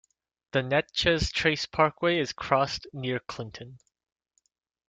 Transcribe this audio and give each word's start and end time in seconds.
The 0.53 0.63
Natchez 0.63 1.31
Trace 1.31 1.67
parkway 1.67 2.17
is 2.17 2.33
crossed 2.33 2.87
near 2.91 3.19
Clinton. 3.19 3.77